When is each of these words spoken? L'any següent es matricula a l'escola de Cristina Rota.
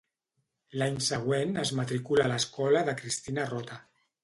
L'any 0.81 0.97
següent 1.07 1.53
es 1.65 1.73
matricula 1.81 2.25
a 2.29 2.33
l'escola 2.33 2.85
de 2.91 2.99
Cristina 3.05 3.49
Rota. 3.55 3.81